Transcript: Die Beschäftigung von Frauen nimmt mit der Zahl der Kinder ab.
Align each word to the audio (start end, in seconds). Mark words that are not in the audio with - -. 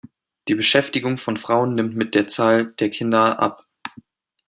Die 0.47 0.55
Beschäftigung 0.55 1.19
von 1.19 1.37
Frauen 1.37 1.73
nimmt 1.73 1.95
mit 1.95 2.15
der 2.15 2.27
Zahl 2.27 2.73
der 2.79 2.89
Kinder 2.89 3.37
ab. 3.39 3.67